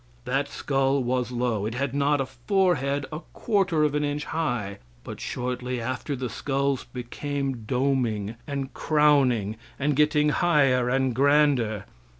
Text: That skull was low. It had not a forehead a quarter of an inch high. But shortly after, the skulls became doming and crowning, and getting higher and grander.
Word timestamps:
That 0.25 0.47
skull 0.47 1.03
was 1.03 1.29
low. 1.29 1.67
It 1.67 1.75
had 1.75 1.93
not 1.93 2.19
a 2.19 2.25
forehead 2.25 3.05
a 3.11 3.19
quarter 3.33 3.83
of 3.83 3.93
an 3.93 4.03
inch 4.03 4.25
high. 4.25 4.79
But 5.03 5.19
shortly 5.21 5.79
after, 5.79 6.15
the 6.15 6.27
skulls 6.27 6.85
became 6.85 7.65
doming 7.67 8.35
and 8.47 8.73
crowning, 8.73 9.57
and 9.77 9.95
getting 9.95 10.29
higher 10.29 10.89
and 10.89 11.13
grander. 11.13 11.85